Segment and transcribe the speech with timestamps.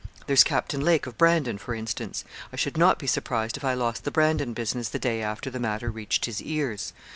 [0.25, 4.03] There's Captain Lake, of Brandon, for instance I should not be surprised if I lost
[4.03, 6.91] the Brandon business the day after the matter reached his ears.